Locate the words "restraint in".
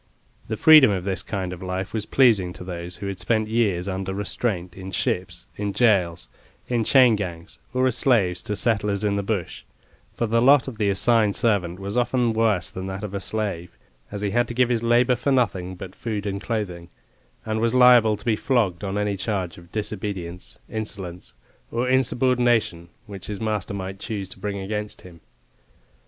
4.15-4.89